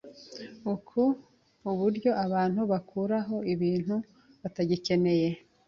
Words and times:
Uku 0.73 1.01
nuburyo 1.61 2.11
abantu 2.25 2.61
bakuraho 2.71 3.35
ibintu 3.53 3.95
batagikeneye. 4.41 5.29